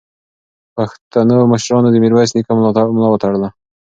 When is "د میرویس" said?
1.91-2.31